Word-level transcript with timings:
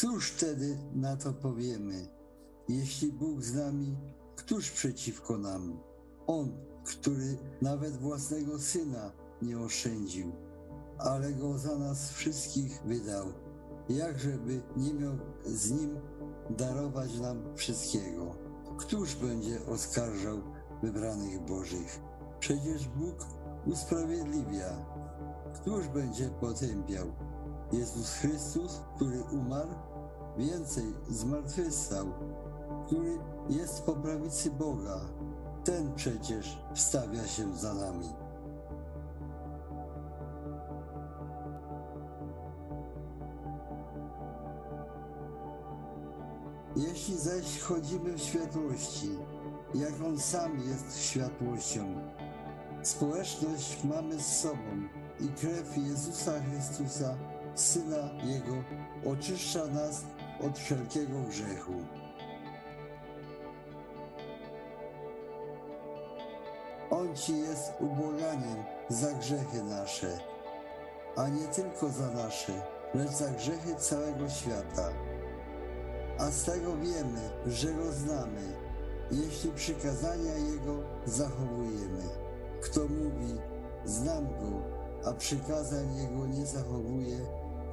Cóż 0.00 0.30
wtedy 0.30 0.78
na 0.94 1.16
to 1.16 1.32
powiemy? 1.32 2.08
Jeśli 2.68 3.12
Bóg 3.12 3.42
z 3.42 3.54
nami, 3.54 3.96
któż 4.36 4.70
przeciwko 4.70 5.38
nam? 5.38 5.80
On, 6.26 6.52
który 6.84 7.36
nawet 7.62 7.96
własnego 7.96 8.58
syna 8.58 9.12
nie 9.42 9.58
oszczędził, 9.58 10.32
ale 10.98 11.32
go 11.32 11.58
za 11.58 11.78
nas 11.78 12.12
wszystkich 12.12 12.82
wydał. 12.84 13.26
Jakżeby 13.88 14.62
nie 14.76 14.94
miał 14.94 15.18
z 15.46 15.70
nim 15.70 15.98
darować 16.50 17.18
nam 17.18 17.56
wszystkiego? 17.56 18.34
Któż 18.78 19.14
będzie 19.14 19.66
oskarżał 19.66 20.38
wybranych 20.82 21.40
Bożych? 21.40 22.00
Przecież 22.38 22.88
Bóg 22.88 23.26
usprawiedliwia. 23.66 24.86
Któż 25.54 25.88
będzie 25.88 26.30
potępiał? 26.30 27.29
Jezus 27.72 28.14
Chrystus, 28.14 28.80
który 28.96 29.22
umarł, 29.22 29.70
więcej 30.38 30.84
zmartwychwstał, 31.08 32.06
który 32.86 33.18
jest 33.48 33.82
po 33.82 33.92
prawicy 33.92 34.50
Boga, 34.50 35.00
ten 35.64 35.94
przecież 35.94 36.58
wstawia 36.74 37.26
się 37.26 37.56
za 37.56 37.74
nami. 37.74 38.08
Jeśli 46.76 47.16
zaś 47.16 47.60
chodzimy 47.60 48.12
w 48.12 48.20
światłości, 48.20 49.10
jak 49.74 49.92
On 50.06 50.18
sam 50.18 50.58
jest 50.58 51.02
światłością, 51.02 51.84
społeczność 52.82 53.84
mamy 53.84 54.20
z 54.20 54.40
sobą 54.40 54.88
i 55.20 55.28
krew 55.28 55.76
Jezusa 55.76 56.32
Chrystusa, 56.40 57.16
Syna 57.54 58.10
Jego, 58.24 58.54
oczyszcza 59.12 59.66
nas 59.66 60.04
od 60.40 60.58
wszelkiego 60.58 61.20
grzechu. 61.28 61.72
On 66.90 67.16
Ci 67.16 67.38
jest 67.38 67.72
ubłaganiem 67.80 68.64
za 68.88 69.12
grzechy 69.12 69.62
nasze, 69.62 70.18
a 71.16 71.28
nie 71.28 71.48
tylko 71.48 71.88
za 71.88 72.10
nasze, 72.10 72.52
lecz 72.94 73.10
za 73.10 73.30
grzechy 73.30 73.74
całego 73.74 74.28
świata. 74.28 74.88
A 76.18 76.30
z 76.30 76.44
tego 76.44 76.76
wiemy, 76.76 77.30
że 77.46 77.72
Go 77.72 77.92
znamy, 77.92 78.42
jeśli 79.10 79.50
przykazania 79.50 80.34
Jego 80.34 80.76
zachowujemy. 81.06 82.04
Kto 82.62 82.80
mówi, 82.80 83.40
znam 83.84 84.26
Go, 84.26 84.79
a 85.04 85.12
przykazań 85.12 85.96
Jego 85.96 86.26
nie 86.26 86.46
zachowuje, 86.46 87.16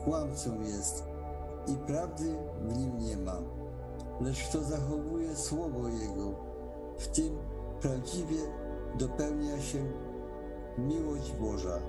kłamcą 0.03 0.61
jest 0.61 1.03
i 1.67 1.75
prawdy 1.75 2.35
w 2.61 2.77
nim 2.77 2.97
nie 2.97 3.17
ma. 3.17 3.37
Lecz 4.21 4.43
kto 4.49 4.63
zachowuje 4.63 5.35
Słowo 5.35 5.87
Jego, 5.87 6.33
w 6.97 7.07
tym 7.07 7.37
prawdziwie 7.81 8.39
dopełnia 8.99 9.61
się 9.61 9.85
miłość 10.77 11.31
Boża. 11.31 11.79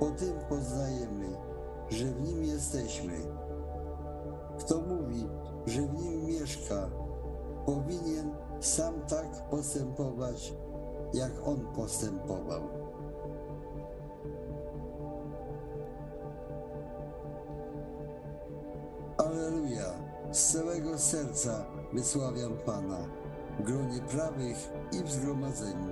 Po 0.00 0.10
tym 0.10 0.32
poznajemy, 0.48 1.36
że 1.88 2.04
w 2.04 2.22
Nim 2.22 2.44
jesteśmy. 2.44 3.12
Kto 4.58 4.80
mówi, 4.80 5.28
że 5.66 5.82
w 5.82 5.94
Nim 5.94 6.26
mieszka, 6.26 6.90
powinien 7.66 8.30
sam 8.60 8.94
tak 9.08 9.48
postępować, 9.50 10.54
jak 11.14 11.32
On 11.44 11.66
postępował. 11.76 12.83
Z 20.34 20.52
całego 20.52 20.98
serca 20.98 21.64
wysławiam 21.92 22.52
Pana 22.66 22.98
w 23.58 23.62
gronie 23.62 24.00
prawych 24.00 24.56
i 24.92 25.04
w 25.04 25.12
zgromadzeniu. 25.12 25.88